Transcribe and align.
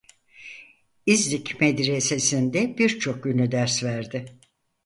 İznik 1.05 1.61
Medresesi'nde 1.61 2.77
birçok 2.77 3.25
ünlü 3.25 3.51
ders 3.51 3.83
verdi. 3.83 4.25